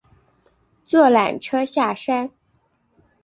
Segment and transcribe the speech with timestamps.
[0.83, 2.31] 坐缆车下山